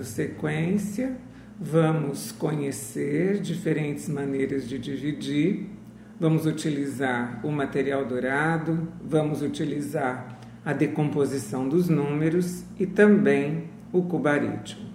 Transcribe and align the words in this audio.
dando 0.00 0.04
sequência, 0.04 1.16
vamos 1.58 2.32
conhecer 2.32 3.38
diferentes 3.40 4.08
maneiras 4.08 4.68
de 4.68 4.78
dividir. 4.78 5.66
Vamos 6.18 6.44
utilizar 6.44 7.40
o 7.44 7.50
material 7.50 8.04
dourado, 8.04 8.88
vamos 9.02 9.40
utilizar 9.40 10.38
a 10.64 10.72
decomposição 10.72 11.68
dos 11.68 11.88
números 11.88 12.62
e 12.78 12.86
também 12.86 13.64
o 13.90 14.02
cubaritmo. 14.02 14.88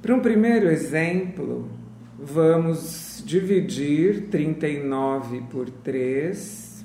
Para 0.00 0.14
um 0.14 0.20
primeiro 0.20 0.68
exemplo, 0.68 1.68
vamos 2.16 3.22
dividir 3.26 4.28
39 4.28 5.42
por 5.50 5.68
3. 5.68 6.84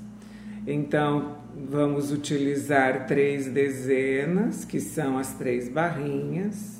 Então, 0.66 1.38
vamos 1.56 2.12
utilizar 2.12 3.06
três 3.06 3.48
dezenas, 3.48 4.66
que 4.66 4.80
são 4.80 5.18
as 5.18 5.34
três 5.36 5.70
barrinhas, 5.70 6.75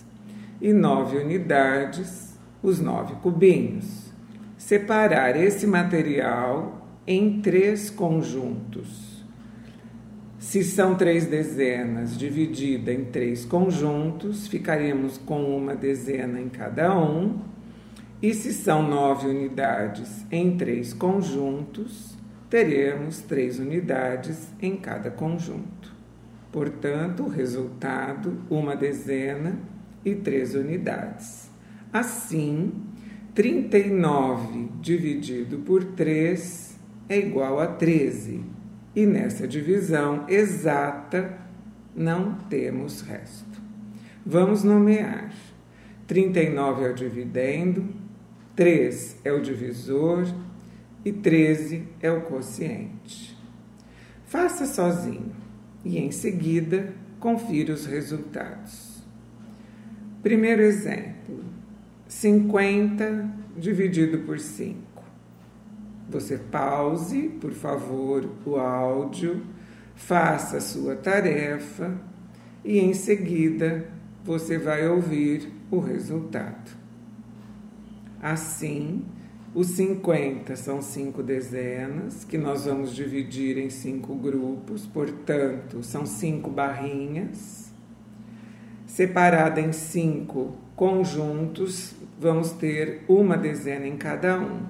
e 0.62 0.74
nove 0.74 1.18
unidades, 1.18 2.38
os 2.62 2.80
nove 2.80 3.16
cubinhos. 3.16 4.12
Separar 4.58 5.36
esse 5.36 5.68
material 5.68 6.88
em 7.06 7.42
três 7.42 7.90
conjuntos. 7.90 9.24
Se 10.40 10.64
são 10.64 10.96
três 10.96 11.26
dezenas 11.26 12.18
dividida 12.18 12.92
em 12.92 13.06
três 13.06 13.46
conjuntos, 13.46 14.48
ficaremos 14.48 15.18
com 15.18 15.56
uma 15.56 15.76
dezena 15.76 16.40
em 16.40 16.50
cada 16.50 16.98
um. 16.98 17.40
E 18.22 18.34
se 18.34 18.54
são 18.54 18.88
nove 18.88 19.28
unidades 19.28 20.26
em 20.32 20.56
três 20.56 20.94
conjuntos, 20.94 22.16
teremos 22.50 23.22
três 23.22 23.60
unidades 23.60 24.48
em 24.62 24.76
cada 24.78 25.12
conjunto. 25.12 25.94
Portanto, 26.52 27.24
o 27.24 27.28
resultado, 27.28 28.38
uma 28.50 28.76
dezena 28.76 29.60
e 30.06 30.14
três 30.16 30.54
unidades. 30.54 31.50
Assim, 31.92 32.72
39 33.34 34.70
dividido 34.80 35.58
por 35.58 35.84
3 35.84 36.80
é 37.10 37.18
igual 37.18 37.60
a 37.60 37.68
13. 37.68 38.42
E 38.96 39.06
nessa 39.06 39.48
divisão 39.48 40.26
exata 40.30 41.38
não 41.96 42.36
temos 42.50 43.02
resto. 43.02 43.62
Vamos 44.26 44.64
nomear. 44.64 45.34
39 46.08 46.86
é 46.86 46.92
o 46.92 46.94
dividendo, 46.94 47.90
3 48.56 49.18
é 49.24 49.32
o 49.32 49.42
divisor 49.42 50.26
e 51.04 51.12
13 51.12 51.88
é 52.00 52.12
o 52.12 52.22
quociente. 52.22 53.36
Faça 54.26 54.66
sozinho 54.66 55.34
e 55.84 55.98
em 55.98 56.12
seguida 56.12 56.94
confira 57.20 57.74
os 57.74 57.86
resultados. 57.86 58.95
Primeiro 60.26 60.64
exemplo: 60.64 61.44
50 62.08 63.30
dividido 63.56 64.26
por 64.26 64.40
5. 64.40 64.76
Você 66.10 66.40
pause, 66.40 67.30
por 67.40 67.52
favor, 67.52 68.28
o 68.44 68.56
áudio, 68.56 69.44
faça 69.94 70.58
a 70.58 70.62
sua 70.62 70.96
tarefa 70.96 71.96
e 72.64 72.80
em 72.80 72.96
seguida 72.96 73.88
você 74.24 74.58
vai 74.58 74.88
ouvir 74.88 75.48
o 75.70 75.78
resultado. 75.78 76.76
Assim, 78.20 79.06
os 79.54 79.68
50 79.68 80.56
são 80.56 80.82
cinco 80.82 81.22
dezenas, 81.22 82.26
que 82.26 82.40
nós 82.40 82.66
vamos 82.66 82.96
dividir 82.96 83.60
em 83.60 83.70
cinco 83.70 84.16
grupos, 84.16 84.88
portanto, 84.88 85.84
são 85.84 86.04
cinco 86.04 86.50
barrinhas. 86.50 87.75
Separada 88.96 89.60
em 89.60 89.74
cinco 89.74 90.56
conjuntos, 90.74 91.94
vamos 92.18 92.52
ter 92.52 93.04
uma 93.10 93.38
dezena 93.38 93.86
em 93.86 93.98
cada 93.98 94.40
um. 94.40 94.68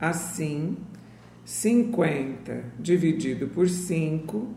Assim, 0.00 0.76
50 1.44 2.72
dividido 2.76 3.46
por 3.46 3.68
5 3.68 4.48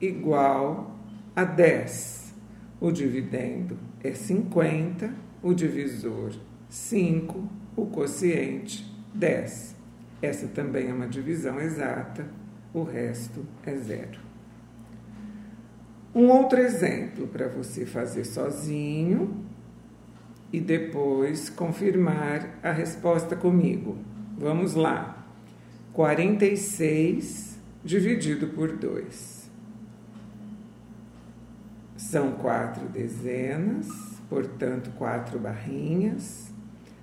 igual 0.00 0.96
a 1.34 1.42
10. 1.42 2.32
O 2.80 2.92
dividendo 2.92 3.76
é 4.04 4.12
50, 4.12 5.12
o 5.42 5.52
divisor 5.52 6.30
5, 6.68 7.50
o 7.74 7.86
quociente 7.86 8.88
10. 9.12 9.74
Essa 10.22 10.46
também 10.46 10.90
é 10.90 10.94
uma 10.94 11.08
divisão 11.08 11.60
exata, 11.60 12.24
o 12.72 12.84
resto 12.84 13.44
é 13.66 13.74
zero. 13.74 14.29
Um 16.14 16.28
outro 16.28 16.58
exemplo 16.58 17.28
para 17.28 17.46
você 17.46 17.86
fazer 17.86 18.24
sozinho 18.24 19.44
e 20.52 20.60
depois 20.60 21.48
confirmar 21.48 22.58
a 22.62 22.72
resposta 22.72 23.36
comigo. 23.36 23.96
Vamos 24.36 24.74
lá. 24.74 25.24
46 25.92 27.58
dividido 27.84 28.48
por 28.48 28.76
2. 28.76 29.48
São 31.96 32.32
quatro 32.32 32.88
dezenas, 32.88 33.86
portanto, 34.28 34.90
quatro 34.98 35.38
barrinhas. 35.38 36.50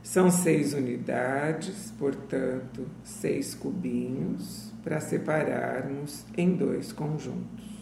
São 0.04 0.30
seis 0.30 0.74
unidades, 0.74 1.94
portanto, 1.98 2.86
seis 3.04 3.54
cubinhos 3.54 4.74
para 4.84 5.00
separarmos 5.00 6.26
em 6.38 6.56
dois 6.56 6.92
conjuntos. 6.92 7.77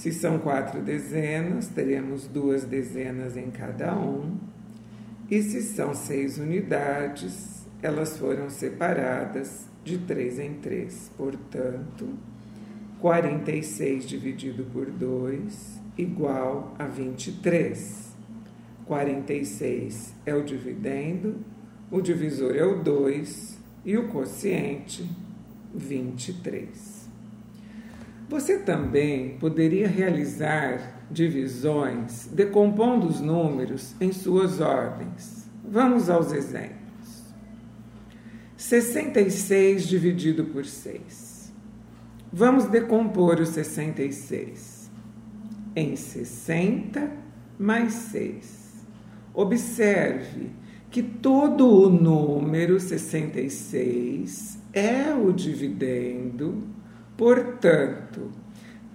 Se 0.00 0.14
são 0.14 0.38
quatro 0.38 0.80
dezenas, 0.80 1.68
teremos 1.68 2.26
duas 2.26 2.64
dezenas 2.64 3.36
em 3.36 3.50
cada 3.50 3.94
um. 3.94 4.38
E 5.30 5.42
se 5.42 5.60
são 5.60 5.94
seis 5.94 6.38
unidades, 6.38 7.66
elas 7.82 8.16
foram 8.16 8.48
separadas 8.48 9.68
de 9.84 9.98
três 9.98 10.38
em 10.38 10.54
três. 10.54 11.10
Portanto, 11.18 12.14
46 12.98 14.08
dividido 14.08 14.64
por 14.72 14.86
2 14.86 15.78
igual 15.98 16.74
a 16.78 16.86
23. 16.86 18.16
46 18.86 20.14
é 20.24 20.34
o 20.34 20.42
dividendo, 20.42 21.44
o 21.90 22.00
divisor 22.00 22.56
é 22.56 22.64
o 22.64 22.82
2 22.82 23.58
e 23.84 23.98
o 23.98 24.08
quociente 24.08 25.06
23. 25.74 26.99
Você 28.30 28.60
também 28.60 29.30
poderia 29.40 29.88
realizar 29.88 31.02
divisões 31.10 32.28
decompondo 32.32 33.08
os 33.08 33.20
números 33.20 33.96
em 34.00 34.12
suas 34.12 34.60
ordens. 34.60 35.50
Vamos 35.68 36.08
aos 36.08 36.32
exemplos. 36.32 37.24
66 38.56 39.84
dividido 39.88 40.44
por 40.44 40.64
6. 40.64 41.52
Vamos 42.32 42.66
decompor 42.66 43.40
o 43.40 43.46
66 43.46 44.88
em 45.74 45.96
60 45.96 47.10
mais 47.58 47.92
6. 47.94 48.86
Observe 49.34 50.50
que 50.88 51.02
todo 51.02 51.66
o 51.66 51.90
número 51.90 52.78
66 52.78 54.56
é 54.72 55.12
o 55.12 55.32
dividendo, 55.32 56.78
portanto, 57.20 58.32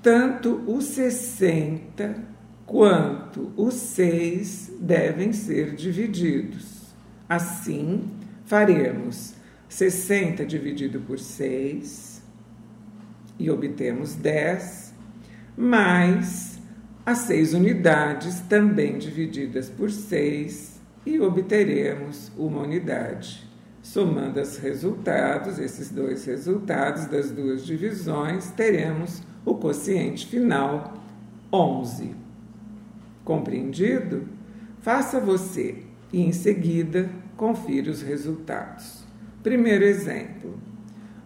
tanto 0.01 0.63
o 0.65 0.81
60 0.81 2.23
quanto 2.65 3.53
o 3.55 3.69
6 3.69 4.77
devem 4.79 5.31
ser 5.31 5.75
divididos. 5.75 6.95
Assim, 7.29 8.09
faremos 8.43 9.35
60 9.69 10.43
dividido 10.43 10.99
por 11.01 11.19
6 11.19 12.23
e 13.37 13.51
obtemos 13.51 14.15
10, 14.15 14.91
mais 15.55 16.59
as 17.05 17.19
seis 17.19 17.53
unidades 17.53 18.39
também 18.49 18.97
divididas 18.97 19.69
por 19.69 19.91
seis 19.91 20.81
e 21.05 21.19
obteremos 21.19 22.31
uma 22.35 22.63
unidade. 22.63 23.44
Somando 23.85 24.41
os 24.41 24.57
resultados, 24.57 25.59
esses 25.59 25.91
dois 25.91 26.25
resultados 26.25 27.05
das 27.05 27.29
duas 27.29 27.63
divisões, 27.63 28.49
teremos 28.49 29.21
o 29.45 29.53
quociente 29.53 30.25
final 30.25 30.95
11. 31.53 32.15
Compreendido? 33.23 34.27
Faça 34.81 35.19
você 35.19 35.83
e 36.11 36.19
em 36.19 36.31
seguida 36.31 37.11
confira 37.37 37.91
os 37.91 38.01
resultados. 38.01 39.05
Primeiro 39.43 39.83
exemplo: 39.85 40.59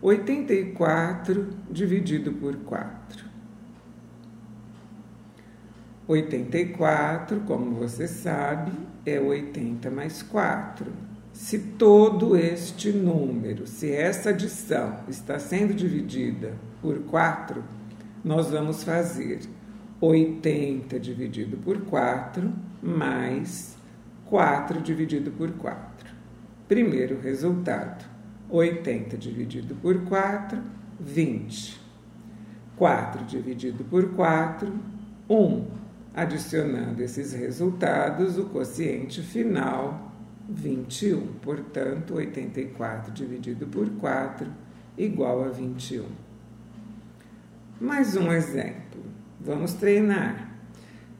84 0.01 1.47
dividido 1.71 2.33
por 2.33 2.57
4. 2.57 3.25
84, 6.05 7.39
como 7.47 7.71
você 7.75 8.05
sabe, 8.05 8.73
é 9.05 9.17
80 9.17 9.89
mais 9.89 10.21
4. 10.21 11.08
Se 11.39 11.57
todo 11.57 12.35
este 12.35 12.91
número, 12.91 13.65
se 13.65 13.89
essa 13.93 14.31
adição 14.31 14.99
está 15.07 15.39
sendo 15.39 15.73
dividida 15.73 16.51
por 16.81 16.99
4, 17.03 17.63
nós 18.25 18.51
vamos 18.51 18.83
fazer 18.83 19.39
80 20.01 20.99
dividido 20.99 21.55
por 21.55 21.79
4 21.85 22.53
mais 22.83 23.77
4 24.25 24.81
dividido 24.81 25.31
por 25.31 25.53
4. 25.53 26.13
Primeiro 26.67 27.21
resultado: 27.21 28.03
80 28.49 29.15
dividido 29.15 29.75
por 29.75 30.03
4, 30.03 30.61
20. 30.99 31.79
4 32.75 33.23
dividido 33.23 33.85
por 33.85 34.13
4, 34.13 34.73
1. 35.29 35.67
Adicionando 36.13 37.01
esses 37.01 37.31
resultados, 37.31 38.37
o 38.37 38.47
quociente 38.47 39.21
final 39.21 40.08
21. 40.49 41.27
Portanto, 41.41 42.15
84 42.15 43.13
dividido 43.13 43.67
por 43.67 43.87
4 43.89 44.47
igual 44.97 45.43
a 45.43 45.49
21. 45.49 46.05
Mais 47.79 48.17
um 48.17 48.31
exemplo. 48.31 49.03
Vamos 49.39 49.73
treinar. 49.73 50.49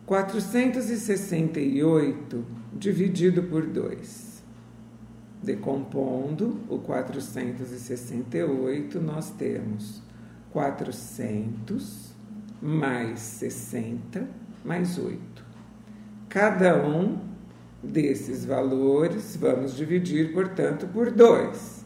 468 0.06 2.46
dividido 2.74 3.44
por 3.44 3.64
2. 3.66 4.30
Decompondo 5.42 6.60
o 6.68 6.80
468, 6.80 9.00
nós 9.00 9.32
temos 9.32 10.04
400 10.52 12.14
mais 12.62 13.22
60 13.22 14.28
mais 14.66 14.98
8. 14.98 15.46
Cada 16.28 16.86
um 16.86 17.29
desses 17.84 18.46
valores 18.46 19.36
vamos 19.36 19.76
dividir, 19.76 20.34
portanto, 20.34 20.88
por 20.88 21.12
2. 21.12 21.86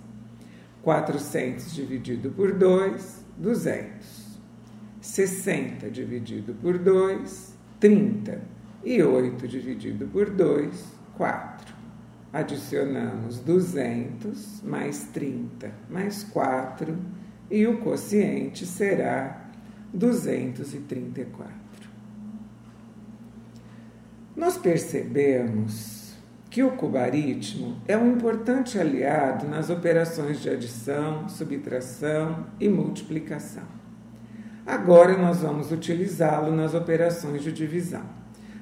400 0.82 1.74
dividido 1.74 2.30
por 2.32 2.54
2, 2.54 3.26
200. 3.38 4.40
60 5.02 5.90
dividido 5.90 6.54
por 6.56 6.78
2, 6.78 7.54
30. 7.80 8.42
E 8.84 9.02
8 9.02 9.48
dividido 9.48 10.08
por 10.08 10.30
2, 10.30 10.86
4. 11.18 11.76
Adicionamos 12.34 13.40
200 13.40 14.62
mais 14.64 15.06
30 15.14 15.72
mais 15.90 16.24
4 16.24 16.98
e 17.50 17.68
o 17.68 17.80
quociente 17.80 18.66
será 18.66 19.50
234. 19.94 21.63
Nós 24.36 24.58
percebemos 24.58 26.16
que 26.50 26.64
o 26.64 26.72
cubaritmo 26.72 27.78
é 27.88 27.96
um 27.96 28.14
importante 28.14 28.80
aliado 28.80 29.48
nas 29.48 29.70
operações 29.70 30.42
de 30.42 30.50
adição, 30.50 31.30
subtração 31.30 32.48
e 32.60 32.68
multiplicação. 32.68 33.64
Agora 34.66 35.16
nós 35.18 35.42
vamos 35.42 35.72
utilizá-lo 35.72 36.56
nas 36.56 36.74
operações 36.74 37.44
de 37.44 37.52
divisão. 37.52 38.04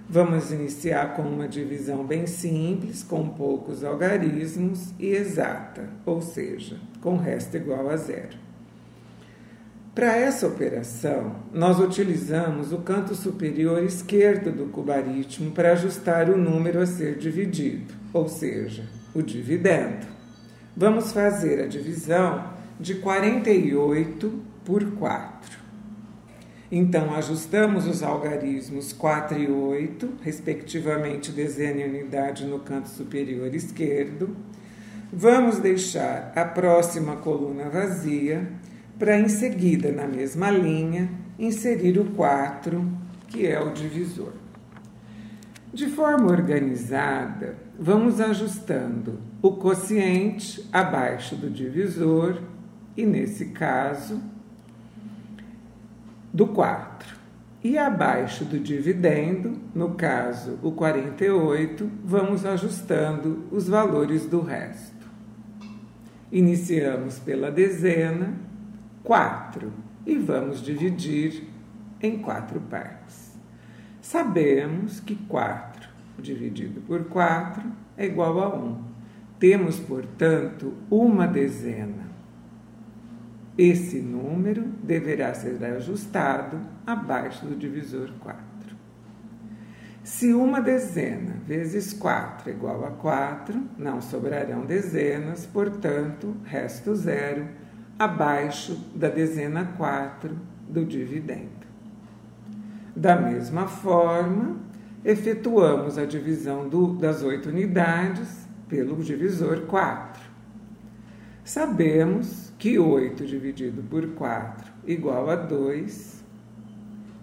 Vamos 0.10 0.52
iniciar 0.52 1.16
com 1.16 1.22
uma 1.22 1.48
divisão 1.48 2.06
bem 2.06 2.28
simples, 2.28 3.02
com 3.02 3.30
poucos 3.30 3.82
algarismos 3.82 4.94
e 5.00 5.08
exata, 5.08 5.88
ou 6.06 6.22
seja, 6.22 6.78
com 7.00 7.16
resto 7.16 7.56
igual 7.56 7.90
a 7.90 7.96
zero. 7.96 8.38
Para 9.94 10.16
essa 10.16 10.48
operação, 10.48 11.36
nós 11.54 11.78
utilizamos 11.78 12.72
o 12.72 12.78
canto 12.78 13.14
superior 13.14 13.84
esquerdo 13.84 14.50
do 14.50 14.68
cubaritmo 14.68 15.52
para 15.52 15.74
ajustar 15.74 16.30
o 16.30 16.38
número 16.38 16.80
a 16.80 16.86
ser 16.86 17.18
dividido, 17.18 17.94
ou 18.14 18.30
seja, 18.30 18.86
o 19.14 19.22
dividendo. 19.22 20.08
Vamos 20.78 21.12
fazer 21.12 21.62
a 21.62 21.68
divisão 21.68 22.54
de 22.80 22.96
48 22.96 24.34
por 24.64 24.82
4. 24.92 25.60
Então, 26.72 27.14
ajustamos 27.14 27.86
os 27.86 28.02
algarismos 28.02 28.94
4 28.94 29.38
e 29.38 29.52
8, 29.52 30.10
respectivamente 30.22 31.34
dezena 31.34 31.82
e 31.82 31.90
unidade 31.90 32.46
no 32.46 32.60
canto 32.60 32.88
superior 32.88 33.54
esquerdo. 33.54 34.38
Vamos 35.12 35.60
deixar 35.60 36.32
a 36.34 36.46
próxima 36.46 37.18
coluna 37.18 37.66
vazia 37.70 38.48
para 39.02 39.20
em 39.20 39.28
seguida, 39.28 39.92
na 39.92 40.08
mesma 40.08 40.52
linha, 40.52 41.10
inserir 41.40 41.98
o 41.98 42.06
4, 42.12 42.88
que 43.28 43.48
é 43.48 43.60
o 43.60 43.74
divisor. 43.74 44.34
De 45.74 45.88
forma 45.88 46.30
organizada, 46.30 47.58
vamos 47.80 48.22
ajustando 48.22 49.20
o 49.42 49.54
quociente 49.54 50.64
abaixo 50.72 51.36
do 51.36 51.50
divisor 51.50 52.44
e, 52.96 53.04
nesse 53.04 53.46
caso, 53.46 54.22
do 56.32 56.46
4. 56.46 57.18
E 57.64 57.80
abaixo 57.80 58.46
do 58.46 58.60
dividendo, 58.60 59.58
no 59.74 59.96
caso 59.96 60.60
o 60.62 60.74
48, 60.74 61.90
vamos 62.06 62.46
ajustando 62.46 63.48
os 63.52 63.68
valores 63.68 64.28
do 64.28 64.42
resto. 64.42 65.10
Iniciamos 66.32 67.18
pela 67.18 67.50
dezena 67.50 68.51
4 69.04 69.72
e 70.06 70.16
vamos 70.18 70.62
dividir 70.62 71.48
em 72.02 72.20
quatro 72.20 72.60
partes. 72.62 73.38
Sabemos 74.02 75.00
que 75.00 75.16
4 75.16 75.90
dividido 76.18 76.82
por 76.82 77.06
4 77.06 77.64
é 77.98 78.06
igual 78.06 78.40
a 78.42 78.56
1. 78.56 78.92
Temos, 79.40 79.80
portanto, 79.80 80.74
uma 80.90 81.28
dezena. 81.28 82.12
Esse 83.58 84.00
número 84.00 84.64
deverá 84.84 85.34
ser 85.34 85.64
ajustado 85.64 86.60
abaixo 86.86 87.46
do 87.46 87.56
divisor 87.56 88.12
4. 88.20 88.42
Se 90.04 90.34
uma 90.34 90.62
dezena 90.62 91.36
vezes 91.46 91.94
4 91.94 92.50
é 92.50 92.54
igual 92.54 92.86
a 92.86 92.92
4, 92.92 93.62
não 93.78 94.02
sobrarão 94.02 94.66
dezenas, 94.66 95.46
portanto, 95.46 96.36
resto 96.44 96.96
zero 96.96 97.48
abaixo 98.02 98.76
da 98.96 99.10
dezena 99.10 99.64
4 99.78 100.36
do 100.68 100.84
dividendo. 100.84 101.68
Da 102.96 103.16
mesma 103.16 103.68
forma, 103.68 104.58
efetuamos 105.06 106.00
a 106.00 106.06
divisão 106.06 106.68
do, 106.68 106.96
das 106.96 107.22
oito 107.22 107.50
unidades 107.50 108.48
pelo 108.68 108.96
divisor 109.04 109.68
4. 109.68 110.20
Sabemos 111.44 112.52
que 112.58 112.80
8 112.80 113.24
dividido 113.28 113.84
por 113.84 114.08
4 114.16 114.72
igual 114.88 115.30
a 115.30 115.36
2 115.36 116.24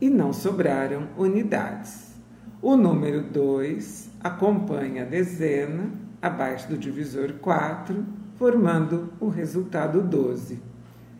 e 0.00 0.08
não 0.08 0.32
sobraram 0.32 1.08
unidades. 1.16 2.14
O 2.62 2.76
número 2.76 3.22
2 3.22 4.12
acompanha 4.22 5.02
a 5.02 5.06
dezena 5.06 5.90
abaixo 6.22 6.68
do 6.68 6.78
divisor 6.78 7.32
4, 7.40 8.17
formando 8.38 9.12
o 9.18 9.28
resultado 9.28 10.00
12 10.00 10.62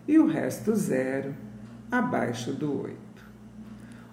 e 0.07 0.17
o 0.17 0.25
resto 0.25 0.73
zero 0.73 1.35
abaixo 1.91 2.53
do 2.53 2.83
8. 2.83 2.97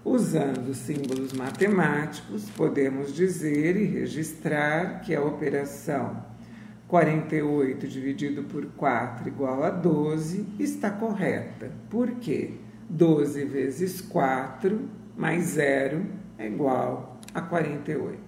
Usando 0.04 0.74
símbolos 0.74 1.32
matemáticos, 1.32 2.50
podemos 2.50 3.14
dizer 3.14 3.76
e 3.76 3.84
registrar 3.84 5.00
que 5.02 5.14
a 5.14 5.22
operação 5.22 6.24
48 6.88 7.86
dividido 7.86 8.42
por 8.42 8.66
4 8.76 9.28
igual 9.28 9.62
a 9.62 9.70
12 9.70 10.44
está 10.58 10.90
correta. 10.90 11.70
Por 11.88 12.10
quê? 12.16 12.54
12 12.88 13.44
vezes 13.44 14.00
4 14.00 14.80
mais 15.16 15.44
0 15.44 16.04
é 16.38 16.46
igual 16.46 17.20
a 17.32 17.40
48. 17.40 18.18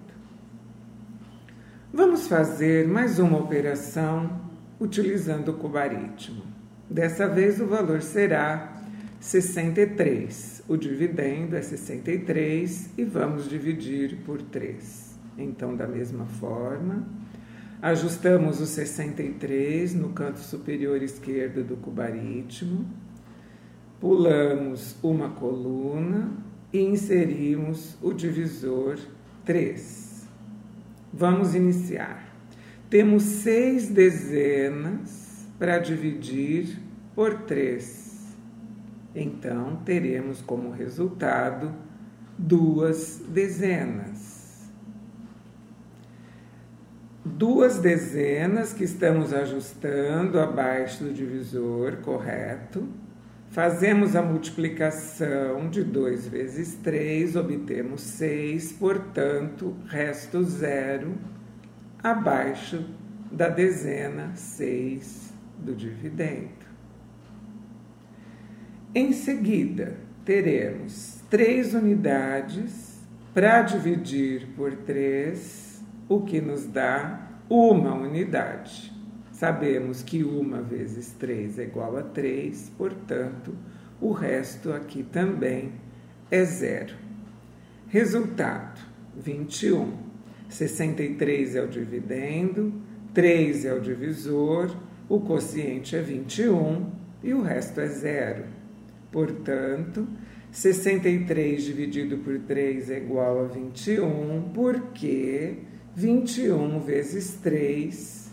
Vamos 1.93 2.27
fazer 2.27 2.87
mais 2.87 3.19
uma 3.19 3.37
operação 3.37 4.48
utilizando 4.79 5.49
o 5.49 5.53
cubaritmo. 5.55 6.43
Dessa 6.89 7.27
vez 7.27 7.59
o 7.59 7.67
valor 7.67 8.01
será 8.01 8.81
63. 9.19 10.63
O 10.67 10.77
dividendo 10.77 11.55
é 11.55 11.61
63 11.61 12.91
e 12.97 13.03
vamos 13.03 13.49
dividir 13.49 14.17
por 14.25 14.41
3. 14.41 15.17
Então, 15.37 15.75
da 15.75 15.87
mesma 15.87 16.25
forma, 16.25 17.07
ajustamos 17.81 18.59
o 18.59 18.65
63 18.65 19.93
no 19.93 20.09
canto 20.09 20.39
superior 20.39 21.01
esquerdo 21.01 21.63
do 21.63 21.77
cubaritmo, 21.77 22.85
pulamos 23.99 24.95
uma 25.01 25.29
coluna 25.29 26.31
e 26.71 26.79
inserimos 26.79 27.97
o 28.01 28.13
divisor 28.13 28.97
3. 29.45 30.27
Vamos 31.11 31.55
iniciar. 31.55 32.28
Temos 32.89 33.21
seis 33.21 33.87
dezenas 33.87 35.47
para 35.59 35.77
dividir 35.77 36.79
por 37.13 37.43
3. 37.43 38.35
Então, 39.13 39.75
teremos 39.85 40.41
como 40.41 40.71
resultado 40.71 41.71
duas 42.35 43.21
dezenas. 43.27 44.71
Duas 47.23 47.77
dezenas 47.77 48.73
que 48.73 48.85
estamos 48.85 49.33
ajustando 49.33 50.39
abaixo 50.39 51.03
do 51.03 51.13
divisor, 51.13 51.97
correto? 51.97 52.87
Fazemos 53.51 54.15
a 54.15 54.23
multiplicação 54.23 55.69
de 55.69 55.83
2 55.83 56.27
vezes 56.27 56.73
3, 56.81 57.35
obtemos 57.35 58.01
6, 58.01 58.73
portanto, 58.73 59.75
resto 59.85 60.43
zero 60.43 61.15
abaixo 62.01 62.85
da 63.31 63.49
dezena 63.49 64.35
6 64.35 65.33
do 65.57 65.75
dividendo. 65.75 66.67
Em 68.95 69.13
seguida, 69.13 69.97
teremos 70.25 71.21
3 71.29 71.75
unidades 71.75 72.99
para 73.33 73.61
dividir 73.61 74.47
por 74.55 74.75
3, 74.75 75.83
o 76.07 76.21
que 76.21 76.41
nos 76.41 76.65
dá 76.65 77.27
uma 77.47 77.93
unidade. 77.93 78.91
Sabemos 79.31 80.01
que 80.01 80.23
1 80.23 80.63
vezes 80.63 81.13
3 81.13 81.59
é 81.59 81.63
igual 81.63 81.97
a 81.97 82.03
3, 82.03 82.71
portanto, 82.77 83.55
o 84.01 84.11
resto 84.11 84.73
aqui 84.73 85.03
também 85.03 85.73
é 86.31 86.43
zero. 86.43 86.95
Resultado: 87.87 88.81
21. 89.15 90.08
63 90.49 91.55
é 91.55 91.61
o 91.61 91.67
dividendo, 91.67 92.73
3 93.13 93.65
é 93.65 93.73
o 93.73 93.79
divisor, 93.79 94.75
o 95.07 95.21
quociente 95.21 95.95
é 95.95 96.01
21 96.01 96.91
e 97.23 97.33
o 97.33 97.41
resto 97.41 97.79
é 97.79 97.87
zero. 97.87 98.43
Portanto, 99.11 100.07
63 100.51 101.63
dividido 101.63 102.17
por 102.17 102.39
3 102.39 102.89
é 102.89 102.97
igual 102.97 103.45
a 103.45 103.47
21, 103.47 104.51
porque 104.53 105.57
21 105.95 106.79
vezes 106.79 107.35
3 107.41 108.29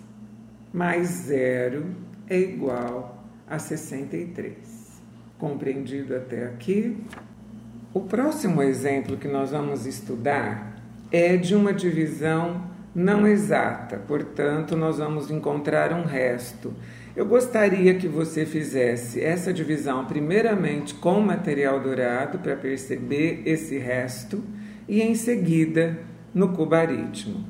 mais 0.73 1.09
zero 1.09 1.87
é 2.29 2.39
igual 2.39 3.25
a 3.47 3.59
63. 3.59 4.57
Compreendido 5.39 6.17
até 6.17 6.47
aqui? 6.47 6.97
O 7.93 8.01
próximo 8.01 8.63
exemplo 8.63 9.17
que 9.17 9.29
nós 9.29 9.51
vamos 9.51 9.87
estudar 9.87 10.76
é 11.11 11.37
de 11.37 11.55
uma 11.55 11.73
divisão 11.73 12.63
não 12.95 13.27
exata, 13.27 13.99
portanto, 13.99 14.75
nós 14.75 14.97
vamos 14.97 15.31
encontrar 15.31 15.93
um 15.93 16.05
resto. 16.05 16.73
Eu 17.15 17.27
gostaria 17.27 17.95
que 17.95 18.09
você 18.09 18.47
fizesse 18.47 19.23
essa 19.23 19.53
divisão 19.53 20.07
primeiramente 20.07 20.95
com 20.95 21.21
material 21.21 21.79
dourado 21.79 22.39
para 22.39 22.57
perceber 22.57 23.43
esse 23.45 23.77
resto 23.77 24.43
e 24.89 25.03
em 25.03 25.15
seguida 25.15 25.99
no 26.35 26.55
cubaritmo. 26.55 27.45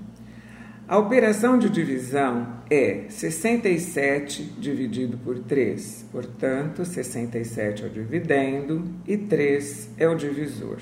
A 0.89 0.99
operação 0.99 1.59
de 1.59 1.69
divisão 1.69 2.61
é 2.71 3.07
67 3.09 4.43
dividido 4.59 5.19
por 5.19 5.39
3, 5.39 6.07
portanto, 6.13 6.85
67 6.85 7.83
é 7.83 7.87
o 7.87 7.91
dividendo 7.91 8.85
e 9.07 9.17
3 9.17 9.91
é 9.99 10.09
o 10.09 10.15
divisor. 10.15 10.79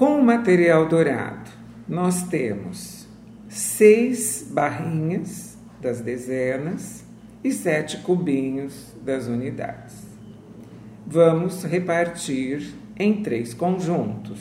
Com 0.00 0.18
o 0.18 0.24
material 0.24 0.88
dourado, 0.88 1.50
nós 1.86 2.22
temos 2.22 3.06
6 3.50 4.48
barrinhas 4.50 5.58
das 5.78 6.00
dezenas 6.00 7.04
e 7.44 7.52
7 7.52 7.98
cubinhos 7.98 8.94
das 9.04 9.26
unidades. 9.26 10.06
Vamos 11.06 11.64
repartir 11.64 12.72
em 12.98 13.22
três 13.22 13.52
conjuntos. 13.52 14.40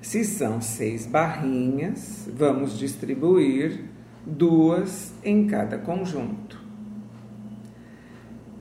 Se 0.00 0.24
são 0.24 0.60
seis 0.60 1.06
barrinhas, 1.06 2.28
vamos 2.36 2.76
distribuir 2.76 3.84
duas 4.26 5.12
em 5.22 5.46
cada 5.46 5.78
conjunto. 5.78 6.60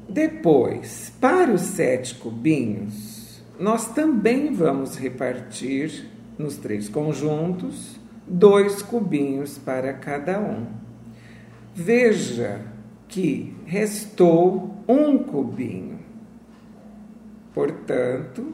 Depois, 0.07 1.11
para 1.19 1.51
os 1.51 1.61
sete 1.61 2.13
cubinhos, 2.13 3.10
nós 3.61 3.93
também 3.93 4.51
vamos 4.51 4.95
repartir 4.97 6.09
nos 6.37 6.57
três 6.57 6.89
conjuntos 6.89 8.01
dois 8.27 8.81
cubinhos 8.81 9.57
para 9.59 9.93
cada 9.93 10.39
um. 10.39 10.65
Veja 11.75 12.61
que 13.07 13.55
restou 13.65 14.83
um 14.87 15.19
cubinho. 15.19 15.99
Portanto, 17.53 18.53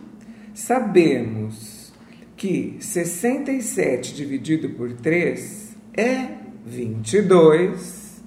sabemos 0.54 1.94
que 2.36 2.76
67 2.80 4.14
dividido 4.14 4.72
por 4.72 4.92
3 4.92 5.76
é 5.96 6.38
22, 6.66 8.22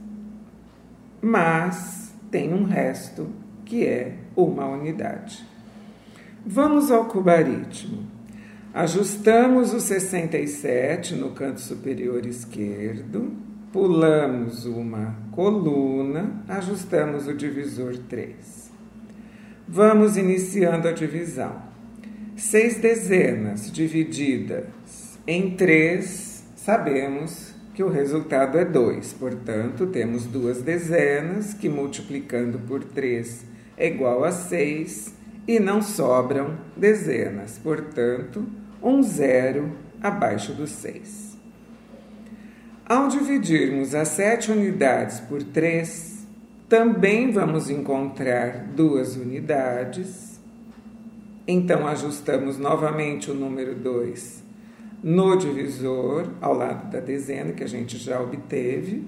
mas 1.21 2.15
tem 2.31 2.55
um 2.55 2.65
resto 2.65 3.29
que 3.67 3.85
é 3.85 4.15
uma 4.35 4.67
unidade. 4.67 5.45
Vamos 6.45 6.91
ao 6.91 7.05
cubaritmo. 7.05 8.09
Ajustamos 8.73 9.75
o 9.75 9.81
67 9.81 11.15
no 11.15 11.33
canto 11.33 11.61
superior 11.61 12.25
esquerdo, 12.25 13.33
pulamos 13.71 14.65
uma 14.65 15.17
coluna, 15.33 16.43
ajustamos 16.49 17.27
o 17.27 17.35
divisor 17.35 17.95
3. 18.09 18.73
Vamos 19.69 20.17
iniciando 20.17 20.89
a 20.89 20.93
divisão. 20.93 21.63
Seis 22.37 22.79
dezenas 22.79 23.71
divididas 23.71 24.65
em 25.27 25.51
três, 25.57 26.43
sabemos 26.57 27.55
que 27.75 27.83
o 27.83 27.91
resultado 27.91 28.57
é 28.57 28.65
dois. 28.65 29.13
Portanto, 29.13 29.87
temos 29.89 30.25
duas 30.25 30.63
dezenas 30.63 31.53
que 31.53 31.69
multiplicando 31.69 32.59
por 32.61 32.83
três 32.83 33.45
é 33.77 33.89
igual 33.89 34.25
a 34.25 34.33
seis 34.33 35.20
e 35.47 35.59
não 35.59 35.83
sobram 35.83 36.59
dezenas. 36.77 37.59
Portanto, 37.59 38.47
um 38.83 39.03
zero 39.03 39.73
abaixo 40.03 40.53
do 40.53 40.67
seis. 40.67 41.37
Ao 42.87 43.09
dividirmos 43.09 43.95
as 43.95 44.09
sete 44.09 44.51
unidades 44.51 45.21
por 45.21 45.43
três, 45.43 46.27
também 46.69 47.31
vamos 47.31 47.71
encontrar 47.71 48.65
duas 48.75 49.17
unidades 49.17 50.31
então, 51.53 51.85
ajustamos 51.89 52.59
novamente 52.59 53.29
o 53.29 53.35
número 53.35 53.75
2 53.75 54.45
no 55.03 55.35
divisor, 55.35 56.29
ao 56.41 56.55
lado 56.55 56.93
da 56.93 57.01
dezena, 57.01 57.53
que 57.53 57.65
a 57.65 57.67
gente 57.67 57.99
já 57.99 58.21
obteve. 58.21 59.03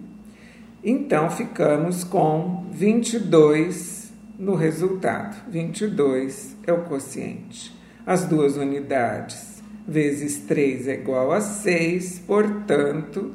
Então, 0.82 1.30
ficamos 1.30 2.02
com 2.02 2.66
22 2.72 4.01
no 4.38 4.54
resultado. 4.54 5.50
22 5.50 6.56
é 6.66 6.72
o 6.72 6.84
quociente. 6.84 7.74
As 8.06 8.26
duas 8.26 8.56
unidades 8.56 9.62
vezes 9.86 10.38
3 10.40 10.88
é 10.88 10.94
igual 10.94 11.32
a 11.32 11.40
6, 11.40 12.20
portanto, 12.20 13.34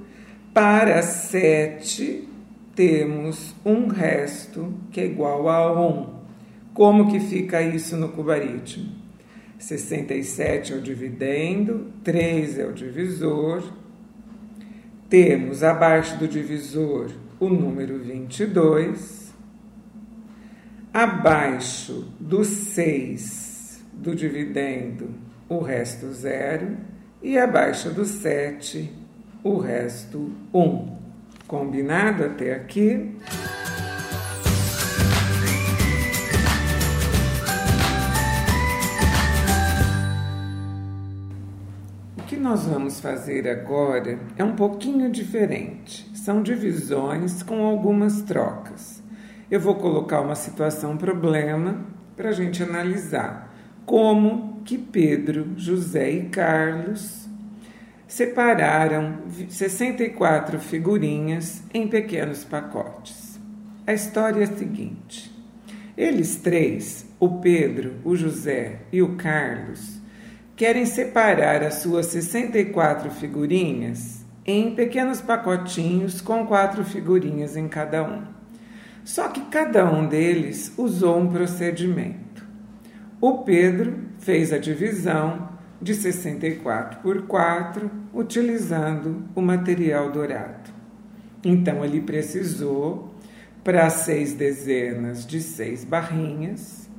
para 0.54 1.02
7 1.02 2.28
temos 2.76 3.56
um 3.66 3.88
resto 3.88 4.74
que 4.92 5.02
é 5.02 5.06
igual 5.06 5.50
a 5.50 5.88
1. 5.88 6.18
Como 6.74 7.10
que 7.12 7.20
fica 7.20 7.62
isso 7.62 7.98
no 7.98 8.10
cubaritmo? 8.10 8.92
67 9.58 10.74
é 10.74 10.76
o 10.76 10.82
dividendo, 10.82 11.88
3 12.04 12.60
é 12.60 12.66
o 12.68 12.74
divisor. 12.74 13.64
Temos 15.10 15.64
abaixo 15.64 16.18
do 16.20 16.28
divisor 16.28 17.10
o 17.40 17.50
número 17.50 17.98
22. 17.98 19.27
Abaixo 20.98 22.12
do 22.20 22.44
6 22.44 23.86
do 23.94 24.16
dividendo, 24.16 25.14
o 25.48 25.60
resto 25.60 26.12
zero. 26.12 26.76
E 27.22 27.38
abaixo 27.38 27.92
do 27.92 28.04
7, 28.04 28.92
o 29.44 29.60
resto 29.60 30.32
1. 30.52 30.98
Combinado 31.46 32.26
até 32.26 32.56
aqui? 32.56 33.16
nós 42.40 42.66
vamos 42.66 43.02
fazer 43.02 43.46
agora 43.50 44.18
é 44.38 44.44
um 44.44 44.56
pouquinho 44.56 45.12
diferente. 45.12 46.10
São 46.16 46.42
divisões 46.42 47.44
com 47.44 47.62
algumas 47.62 48.22
trocas. 48.22 48.97
Eu 49.50 49.62
vou 49.62 49.76
colocar 49.76 50.20
uma 50.20 50.36
situação 50.36 50.98
problema 50.98 51.86
para 52.18 52.30
a 52.30 52.34
gente 52.34 52.62
analisar 52.62 53.56
como 53.86 54.62
que 54.66 54.78
Pedro, 54.78 55.54
José 55.56 56.12
e 56.12 56.24
Carlos 56.26 57.30
separaram 58.06 59.20
64 59.48 60.60
figurinhas 60.60 61.64
em 61.74 61.88
pequenos 61.88 62.44
pacotes. 62.44 63.40
A 63.86 63.94
história 63.94 64.42
é 64.42 64.44
a 64.44 64.58
seguinte: 64.58 65.34
eles 65.96 66.36
três, 66.36 67.06
o 67.18 67.40
Pedro, 67.40 67.96
o 68.04 68.18
José 68.18 68.80
e 68.92 69.02
o 69.02 69.16
Carlos, 69.16 70.02
querem 70.58 70.86
separar 70.86 71.64
as 71.64 71.76
suas 71.76 72.08
64 72.08 73.10
figurinhas 73.12 74.26
em 74.46 74.76
pequenos 74.76 75.22
pacotinhos 75.22 76.20
com 76.20 76.46
quatro 76.46 76.84
figurinhas 76.84 77.56
em 77.56 77.70
cada 77.70 78.04
um. 78.04 78.37
Só 79.08 79.30
que 79.30 79.40
cada 79.46 79.90
um 79.90 80.06
deles 80.06 80.74
usou 80.78 81.18
um 81.18 81.32
procedimento. 81.32 82.46
O 83.22 83.38
Pedro 83.38 84.00
fez 84.20 84.52
a 84.52 84.58
divisão 84.58 85.48
de 85.82 85.96
64 85.96 87.00
por 87.00 87.22
4 87.26 87.90
utilizando 88.14 89.24
o 89.34 89.42
material 89.42 90.12
dourado. 90.12 90.70
Então 91.42 91.86
ele 91.86 92.02
precisou 92.02 93.16
para 93.64 93.90
seis 93.90 94.34
dezenas 94.34 95.26
de 95.26 95.40
seis 95.40 95.86
barrinhas 95.86 96.90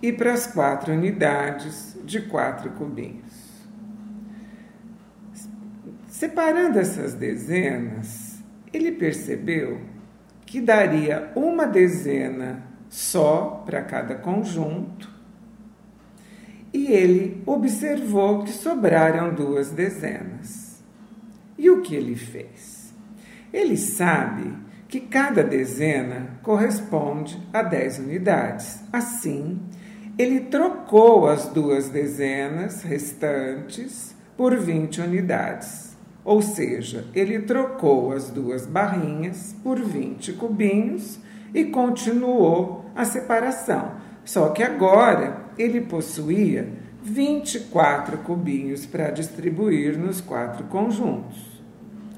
e 0.00 0.14
para 0.14 0.32
as 0.32 0.46
quatro 0.46 0.94
unidades 0.94 1.98
de 2.02 2.22
quatro 2.22 2.70
cubinhos. 2.70 3.66
Separando 6.08 6.78
essas 6.78 7.12
dezenas, 7.12 8.42
ele 8.72 8.92
percebeu 8.92 9.95
que 10.46 10.60
daria 10.60 11.30
uma 11.36 11.66
dezena 11.66 12.62
só 12.88 13.62
para 13.66 13.82
cada 13.82 14.14
conjunto 14.14 15.16
e 16.76 16.92
ele 16.92 17.42
observou 17.46 18.44
que 18.44 18.50
sobraram 18.50 19.34
duas 19.34 19.70
dezenas. 19.70 20.82
E 21.56 21.70
o 21.70 21.80
que 21.80 21.94
ele 21.94 22.14
fez? 22.14 22.92
Ele 23.50 23.78
sabe 23.78 24.52
que 24.86 25.00
cada 25.00 25.42
dezena 25.42 26.38
corresponde 26.42 27.42
a 27.50 27.62
10 27.62 28.00
unidades. 28.00 28.80
Assim, 28.92 29.58
ele 30.18 30.40
trocou 30.40 31.26
as 31.26 31.48
duas 31.48 31.88
dezenas 31.88 32.82
restantes 32.82 34.14
por 34.36 34.54
20 34.54 35.00
unidades. 35.00 35.85
Ou 36.26 36.42
seja, 36.42 37.04
ele 37.14 37.38
trocou 37.42 38.10
as 38.10 38.30
duas 38.30 38.66
barrinhas 38.66 39.54
por 39.62 39.78
20 39.78 40.32
cubinhos 40.32 41.20
e 41.54 41.66
continuou 41.66 42.84
a 42.96 43.04
separação. 43.04 43.92
Só 44.24 44.48
que 44.48 44.60
agora 44.60 45.44
ele 45.56 45.82
possuía 45.82 46.68
24 47.00 48.18
cubinhos 48.18 48.84
para 48.84 49.12
distribuir 49.12 49.96
nos 49.96 50.20
quatro 50.20 50.64
conjuntos. 50.64 51.62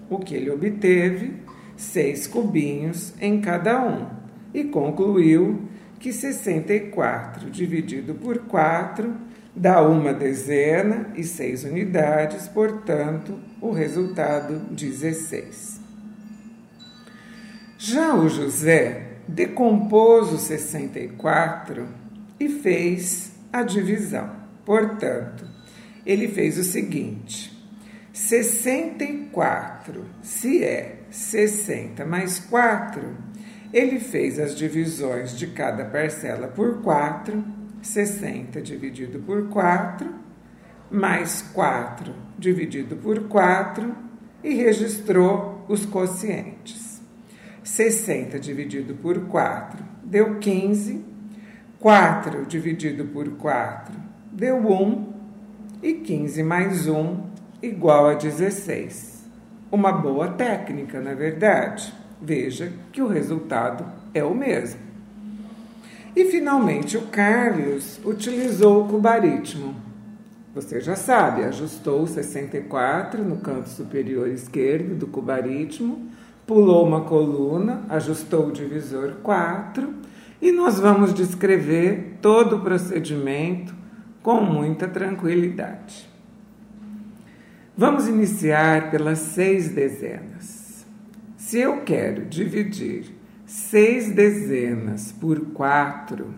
O 0.09 0.19
que 0.19 0.35
ele 0.35 0.51
obteve? 0.51 1.35
Seis 1.77 2.27
cubinhos 2.27 3.13
em 3.21 3.43
cada 3.43 3.85
um. 3.85 4.07
E 4.55 4.65
concluiu 4.65 5.65
que 6.01 6.15
64 6.15 7.51
dividido 7.51 8.15
por 8.15 8.39
4 8.39 9.15
dá 9.59 9.83
uma 9.83 10.15
dezena 10.15 11.11
e 11.17 11.25
seis 11.25 11.65
unidades, 11.65 12.47
portanto, 12.47 13.41
o 13.61 13.73
resultado 13.73 14.55
16. 14.71 15.81
Já 17.77 18.15
o 18.15 18.29
José 18.29 19.19
decompôs 19.27 20.33
o 20.33 20.39
64 20.39 21.89
e 22.39 22.49
fez 22.49 23.33
a 23.53 23.63
divisão. 23.63 24.31
Portanto, 24.65 25.45
ele 26.07 26.29
fez 26.29 26.57
o 26.57 26.63
seguinte: 26.63 27.53
64, 28.13 30.05
se 30.23 30.63
é 30.63 31.01
60 31.11 32.07
mais 32.07 32.39
4, 32.39 33.17
ele 33.73 33.99
fez 33.99 34.39
as 34.39 34.55
divisões 34.57 35.37
de 35.37 35.49
cada 35.49 35.85
parcela 35.85 36.47
por 36.47 36.81
4, 36.81 37.58
60 37.83 38.61
dividido 38.61 39.21
por 39.21 39.49
4, 39.49 40.09
mais 40.91 41.43
4 41.53 42.15
dividido 42.39 42.97
por 42.97 43.29
4 43.29 43.95
e 44.43 44.55
registrou 44.55 45.65
os 45.69 45.85
quocientes. 45.85 47.03
60 47.63 48.39
dividido 48.39 48.95
por 48.95 49.27
4 49.27 49.85
deu 50.03 50.39
15 50.39 51.05
4 51.79 52.47
dividido 52.47 53.05
por 53.05 53.29
4 53.37 53.95
deu 54.33 54.57
1 54.57 55.13
e 55.83 55.95
15 55.95 56.43
mais 56.43 56.89
1 56.89 57.29
igual 57.63 58.09
a 58.09 58.15
16. 58.15 59.29
Uma 59.71 59.93
boa 59.93 60.29
técnica, 60.29 60.99
é 60.99 61.15
verdade? 61.15 61.93
Veja 62.21 62.73
que 62.91 63.03
o 63.03 63.07
resultado 63.07 63.85
é 64.15 64.25
o 64.25 64.35
mesmo. 64.35 64.88
E 66.19 66.25
finalmente 66.25 66.97
o 66.97 67.03
Carlos 67.03 68.01
utilizou 68.05 68.83
o 68.83 68.89
cubaritmo. 68.89 69.77
Você 70.53 70.81
já 70.81 70.97
sabe, 70.97 71.45
ajustou 71.45 72.05
64 72.09 73.23
no 73.23 73.37
canto 73.37 73.69
superior 73.69 74.27
esquerdo 74.27 74.97
do 74.97 75.07
cubaritmo, 75.07 76.11
pulou 76.45 76.85
uma 76.85 77.03
coluna, 77.03 77.85
ajustou 77.89 78.49
o 78.49 78.53
divisor 78.53 79.19
4 79.23 79.95
e 80.43 80.51
nós 80.51 80.81
vamos 80.81 81.15
descrever 81.15 82.19
todo 82.21 82.57
o 82.57 82.61
procedimento 82.63 83.73
com 84.21 84.41
muita 84.41 84.89
tranquilidade. 84.89 86.11
Vamos 87.77 88.09
iniciar 88.09 88.91
pelas 88.91 89.21
seis 89.21 89.69
dezenas. 89.69 90.85
Se 91.37 91.61
eu 91.61 91.83
quero 91.83 92.25
dividir 92.25 93.18
seis 93.49 94.13
dezenas 94.13 95.11
por 95.11 95.41
quatro, 95.53 96.35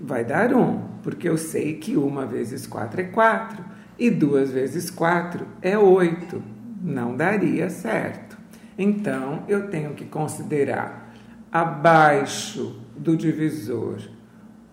vai 0.00 0.24
dar 0.24 0.54
um, 0.54 0.82
porque 1.02 1.28
eu 1.28 1.36
sei 1.36 1.74
que 1.74 1.96
uma 1.96 2.24
vezes 2.24 2.64
quatro 2.64 3.00
é 3.00 3.04
quatro 3.04 3.64
e 3.98 4.08
duas 4.08 4.52
vezes 4.52 4.88
quatro 4.88 5.48
é 5.60 5.76
oito. 5.76 6.40
Não 6.80 7.16
daria 7.16 7.68
certo. 7.68 8.38
Então 8.78 9.42
eu 9.48 9.68
tenho 9.68 9.94
que 9.94 10.04
considerar 10.04 11.12
abaixo 11.50 12.80
do 12.96 13.16
divisor 13.16 13.98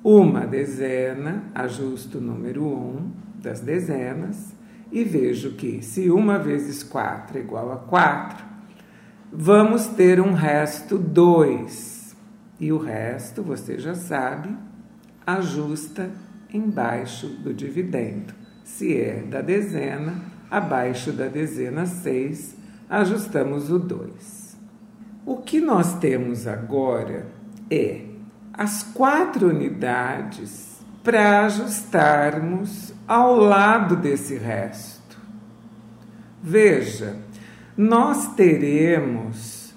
uma 0.04 0.46
dezena, 0.46 1.46
ajusto 1.56 2.20
o 2.20 2.22
número 2.22 2.64
1 2.64 2.68
um 2.68 3.12
das 3.42 3.60
dezenas 3.60 4.54
e 4.92 5.04
vejo 5.04 5.54
que 5.54 5.82
se 5.82 6.12
uma 6.12 6.38
vezes 6.38 6.84
4 6.84 7.40
é 7.40 7.42
igual 7.42 7.72
a 7.72 7.78
4, 7.78 8.45
vamos 9.38 9.88
ter 9.88 10.22
um 10.22 10.34
resto 10.34 10.98
2. 10.98 12.16
E 12.60 12.72
o 12.72 12.78
resto, 12.78 13.44
você 13.44 13.78
já 13.78 13.94
sabe, 13.94 14.56
ajusta 15.28 16.10
embaixo 16.54 17.28
do 17.28 17.54
dividendo. 17.54 18.34
Se 18.64 18.96
é 18.98 19.22
da 19.22 19.42
dezena, 19.42 20.22
abaixo 20.50 21.12
da 21.12 21.28
dezena 21.28 21.86
6, 21.86 22.56
ajustamos 22.90 23.70
o 23.70 23.78
2. 23.78 24.58
O 25.26 25.38
que 25.38 25.60
nós 25.60 25.96
temos 26.00 26.48
agora 26.48 27.28
é 27.70 28.06
as 28.54 28.84
quatro 28.84 29.50
unidades 29.50 30.80
para 31.04 31.46
ajustarmos 31.46 32.94
ao 33.08 33.36
lado 33.36 33.98
desse 33.98 34.38
resto. 34.38 35.20
Veja, 36.42 37.18
nós 37.78 38.34
teremos 38.36 39.74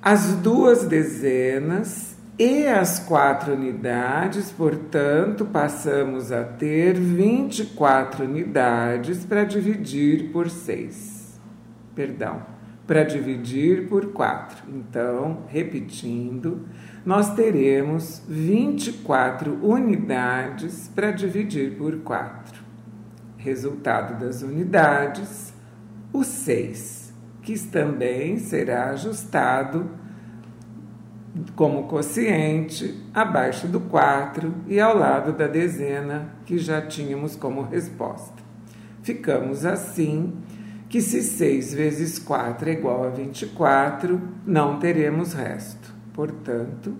as 0.00 0.34
duas 0.36 0.84
dezenas 0.84 2.16
e 2.38 2.66
as 2.66 2.98
quatro 2.98 3.54
unidades, 3.54 4.52
portanto, 4.52 5.44
passamos 5.44 6.30
a 6.30 6.44
ter 6.44 6.94
24 6.94 8.24
unidades 8.24 9.24
para 9.24 9.44
dividir 9.44 10.30
por 10.32 10.48
6. 10.50 11.40
Perdão, 11.94 12.42
para 12.86 13.02
dividir 13.02 13.88
por 13.88 14.12
4. 14.12 14.64
Então, 14.68 15.44
repetindo, 15.48 16.68
nós 17.04 17.34
teremos 17.34 18.22
24 18.28 19.58
unidades 19.64 20.88
para 20.88 21.10
dividir 21.10 21.76
por 21.76 21.98
4. 21.98 22.62
Resultado 23.36 24.18
das 24.18 24.42
unidades, 24.42 25.52
o 26.12 26.24
6, 26.24 27.03
que 27.44 27.58
também 27.68 28.38
será 28.38 28.90
ajustado 28.90 29.88
como 31.54 31.86
quociente 31.86 33.02
abaixo 33.12 33.68
do 33.68 33.80
4 33.80 34.54
e 34.66 34.80
ao 34.80 34.96
lado 34.96 35.32
da 35.32 35.46
dezena 35.46 36.34
que 36.46 36.56
já 36.56 36.80
tínhamos 36.80 37.36
como 37.36 37.62
resposta. 37.62 38.42
Ficamos 39.02 39.66
assim 39.66 40.32
que 40.88 41.02
se 41.02 41.22
6 41.22 41.74
vezes 41.74 42.18
4 42.18 42.70
é 42.70 42.72
igual 42.72 43.04
a 43.04 43.10
24, 43.10 44.20
não 44.46 44.78
teremos 44.78 45.34
resto. 45.34 45.92
Portanto, 46.14 46.96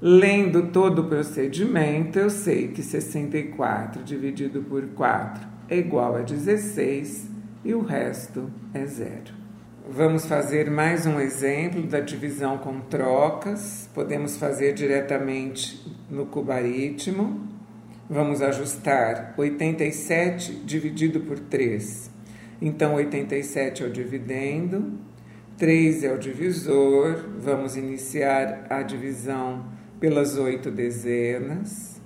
lendo 0.00 0.68
todo 0.72 1.02
o 1.02 1.08
procedimento, 1.08 2.18
eu 2.18 2.30
sei 2.30 2.68
que 2.68 2.82
64 2.82 4.02
dividido 4.02 4.62
por 4.62 4.86
4 4.88 5.46
é 5.68 5.78
igual 5.78 6.16
a 6.16 6.22
16 6.22 7.30
e 7.64 7.74
o 7.74 7.82
resto 7.82 8.50
é 8.74 8.84
zero. 8.86 9.41
Vamos 9.88 10.26
fazer 10.26 10.70
mais 10.70 11.06
um 11.06 11.18
exemplo 11.20 11.82
da 11.82 12.00
divisão 12.00 12.58
com 12.58 12.80
trocas. 12.80 13.88
Podemos 13.94 14.36
fazer 14.36 14.72
diretamente 14.74 15.84
no 16.10 16.26
cubaritmo. 16.26 17.48
Vamos 18.08 18.42
ajustar 18.42 19.34
87 19.36 20.52
dividido 20.64 21.20
por 21.20 21.38
3 21.38 22.12
então, 22.64 22.94
87 22.94 23.82
é 23.82 23.86
o 23.86 23.90
dividendo, 23.90 24.92
3 25.58 26.04
é 26.04 26.12
o 26.12 26.18
divisor, 26.18 27.16
vamos 27.40 27.76
iniciar 27.76 28.66
a 28.70 28.82
divisão 28.82 29.66
pelas 29.98 30.38
oito 30.38 30.70
dezenas. 30.70 32.00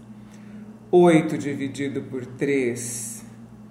8 0.91 1.37
dividido 1.37 2.01
por 2.05 2.25
3, 2.25 3.23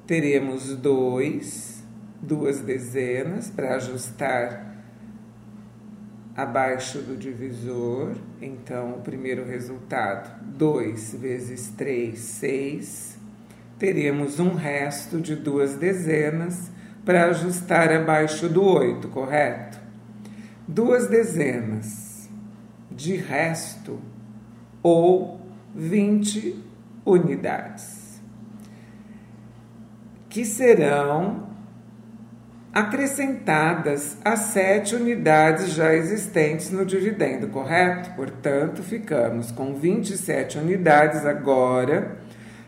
teremos 0.05 0.75
2, 0.75 1.74
duas 2.21 2.59
dezenas 2.59 3.49
para 3.49 3.75
ajustar 3.75 4.75
abaixo 6.35 6.99
do 6.99 7.15
divisor. 7.15 8.15
Então, 8.41 8.95
o 8.95 9.01
primeiro 9.01 9.45
resultado, 9.45 10.43
2 10.43 11.15
vezes 11.15 11.69
3, 11.69 12.17
6. 12.19 13.17
Teremos 13.79 14.39
um 14.39 14.53
resto 14.53 15.19
de 15.19 15.35
duas 15.35 15.75
dezenas 15.75 16.71
para 17.05 17.27
ajustar 17.27 17.91
abaixo 17.91 18.49
do 18.49 18.63
8, 18.63 19.07
correto? 19.09 19.79
Duas 20.67 21.07
dezenas 21.07 22.29
de 22.91 23.15
resto 23.15 23.99
ou 24.81 25.39
20 25.75 26.63
unidades, 27.05 28.21
que 30.29 30.45
serão 30.45 31.54
acrescentadas 32.75 34.17
às 34.25 34.39
sete 34.51 34.95
unidades 34.95 35.71
já 35.71 35.95
existentes 35.95 36.71
no 36.71 36.85
dividendo, 36.85 37.47
correto? 37.47 38.13
Portanto, 38.17 38.83
ficamos 38.83 39.49
com 39.49 39.75
27 39.75 40.57
unidades 40.57 41.25
agora 41.25 42.17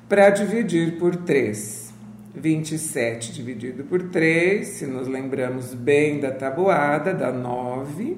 para 0.08 0.30
dividir 0.30 0.98
por 0.98 1.14
3. 1.14 1.94
27 2.34 3.34
dividido 3.34 3.84
por 3.84 4.04
3, 4.04 4.66
se 4.66 4.86
nos 4.86 5.10
lembramos 5.10 5.74
bem 5.74 6.22
da 6.22 6.32
tabuada, 6.32 7.14
dá 7.14 7.32
9, 7.32 8.16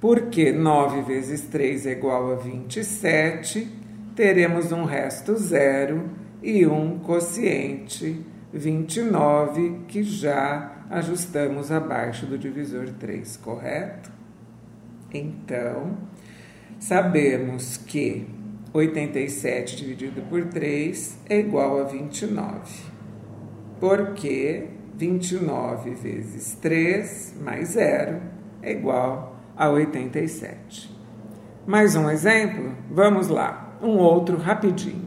porque 0.00 0.52
9 0.52 1.02
vezes 1.02 1.40
3 1.40 1.86
é 1.86 1.92
igual 1.92 2.32
a 2.32 2.36
27, 2.36 3.66
teremos 4.14 4.70
um 4.70 4.84
resto 4.84 5.34
zero 5.36 6.04
e 6.42 6.66
um 6.66 6.98
quociente 6.98 8.20
29, 8.52 9.80
que 9.88 10.02
já 10.04 10.75
ajustamos 10.90 11.70
abaixo 11.70 12.26
do 12.26 12.38
divisor 12.38 12.88
3, 12.98 13.36
correto? 13.38 14.10
Então, 15.12 15.96
sabemos 16.78 17.76
que 17.76 18.26
87 18.72 19.76
dividido 19.76 20.22
por 20.22 20.44
3 20.44 21.18
é 21.28 21.38
igual 21.38 21.80
a 21.80 21.84
29 21.84 22.96
porque 23.80 24.68
29 24.96 25.94
vezes 25.94 26.56
3 26.60 27.36
mais 27.40 27.70
0 27.70 28.20
é 28.62 28.72
igual 28.72 29.36
a 29.56 29.68
87. 29.68 30.94
Mais 31.66 31.94
um 31.96 32.08
exemplo? 32.08 32.74
Vamos 32.90 33.28
lá, 33.28 33.76
um 33.82 33.98
outro 33.98 34.36
rapidinho. 34.36 35.04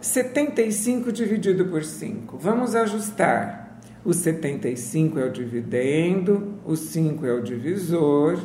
75 0.00 1.12
dividido 1.12 1.66
por 1.66 1.84
5. 1.84 2.38
Vamos 2.38 2.74
ajustar. 2.74 3.59
O 4.04 4.14
75 4.14 5.18
é 5.18 5.24
o 5.24 5.30
dividendo, 5.30 6.54
o 6.64 6.74
5 6.74 7.26
é 7.26 7.32
o 7.32 7.42
divisor. 7.42 8.38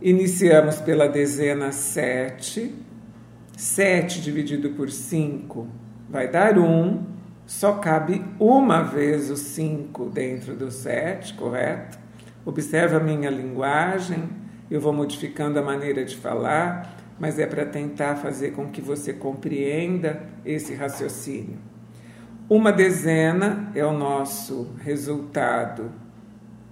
Iniciamos 0.00 0.80
pela 0.80 1.08
dezena 1.08 1.72
7. 1.72 2.72
7 3.56 4.20
dividido 4.20 4.70
por 4.70 4.90
5 4.90 5.66
vai 6.08 6.28
dar 6.28 6.58
1 6.58 7.14
só 7.46 7.74
cabe 7.74 8.24
uma 8.38 8.82
vez 8.82 9.30
o 9.30 9.36
5 9.36 10.06
dentro 10.06 10.54
do 10.54 10.70
7, 10.70 11.34
correto? 11.34 11.98
Observa 12.44 12.96
a 12.96 13.00
minha 13.00 13.28
linguagem, 13.28 14.28
eu 14.70 14.80
vou 14.80 14.92
modificando 14.92 15.58
a 15.58 15.62
maneira 15.62 16.04
de 16.04 16.16
falar, 16.16 16.96
mas 17.18 17.38
é 17.38 17.46
para 17.46 17.66
tentar 17.66 18.16
fazer 18.16 18.52
com 18.52 18.70
que 18.70 18.80
você 18.80 19.12
compreenda 19.12 20.22
esse 20.44 20.74
raciocínio. 20.74 21.73
Uma 22.48 22.70
dezena 22.70 23.70
é 23.74 23.82
o 23.86 23.96
nosso 23.96 24.68
resultado, 24.82 25.90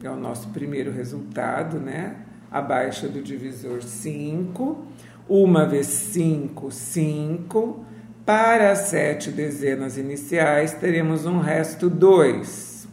é 0.03 0.11
o 0.11 0.17
nosso 0.17 0.51
primeiro 0.51 0.93
resultado, 0.93 1.81
né? 1.81 2.17
Abaixo 2.51 3.09
do 3.09 3.23
divisor 3.23 3.83
5. 3.83 4.87
Uma 5.27 5.65
vez 5.65 5.87
5, 5.87 6.71
5. 6.71 7.87
Para 8.27 8.71
as 8.71 8.81
sete 8.81 9.31
dezenas 9.31 9.97
iniciais, 9.97 10.75
teremos 10.75 11.25
um 11.25 11.39
resto 11.39 11.89
2. 11.89 12.87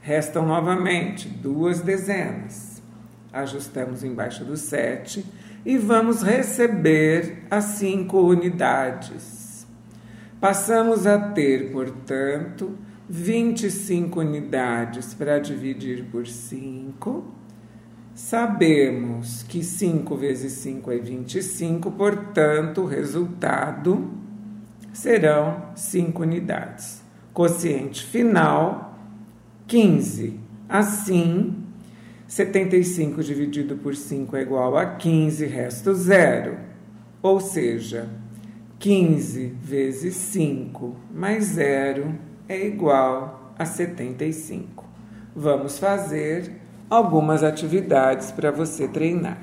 Restam 0.00 0.46
novamente 0.46 1.28
duas 1.28 1.80
dezenas. 1.80 2.82
Ajustamos 3.30 4.02
embaixo 4.02 4.46
do 4.46 4.56
7 4.56 5.26
e 5.64 5.76
vamos 5.76 6.22
receber 6.22 7.44
as 7.50 7.64
cinco 7.64 8.18
unidades. 8.20 9.43
Passamos 10.44 11.06
a 11.06 11.18
ter, 11.18 11.72
portanto, 11.72 12.76
25 13.08 14.20
unidades 14.20 15.14
para 15.14 15.38
dividir 15.38 16.04
por 16.12 16.26
5. 16.26 17.24
Sabemos 18.14 19.42
que 19.44 19.64
5 19.64 20.14
vezes 20.14 20.52
5 20.52 20.92
é 20.92 20.98
25, 20.98 21.90
portanto, 21.92 22.82
o 22.82 22.84
resultado 22.84 24.10
serão 24.92 25.70
5 25.74 26.20
unidades. 26.20 27.02
Quociente 27.32 28.04
final, 28.04 28.98
15. 29.66 30.38
Assim, 30.68 31.56
75 32.28 33.22
dividido 33.22 33.76
por 33.76 33.96
5 33.96 34.36
é 34.36 34.42
igual 34.42 34.76
a 34.76 34.84
15, 34.84 35.46
resto 35.46 35.94
zero. 35.94 36.58
Ou 37.22 37.40
seja, 37.40 38.10
15 38.78 39.46
vezes 39.62 40.14
5 40.16 40.96
mais 41.12 41.44
zero 41.44 42.14
é 42.48 42.66
igual 42.66 43.54
a 43.58 43.64
75. 43.64 44.84
Vamos 45.34 45.78
fazer 45.78 46.60
algumas 46.90 47.42
atividades 47.42 48.30
para 48.30 48.50
você 48.50 48.86
treinar. 48.86 49.38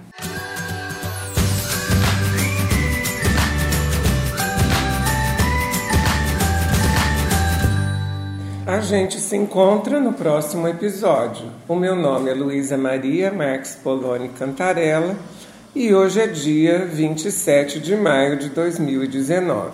A 8.66 8.80
gente 8.80 9.20
se 9.20 9.36
encontra 9.36 10.00
no 10.00 10.14
próximo 10.14 10.68
episódio. 10.68 11.46
O 11.68 11.76
meu 11.76 11.96
nome 11.96 12.30
é 12.30 12.34
Luísa 12.34 12.78
Maria 12.78 13.32
Marques 13.32 13.76
Poloni 13.76 14.30
Cantarella 14.30 15.18
e 15.74 15.94
hoje 15.94 16.20
é 16.20 16.28
dia 16.28 16.86
27 16.86 17.80
de 17.80 17.96
maio 17.96 18.38
de 18.38 18.50
2019. 18.50 19.72